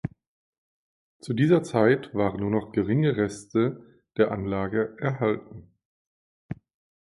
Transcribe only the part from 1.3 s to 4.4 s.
dieser Zeit waren nur noch geringe Reste der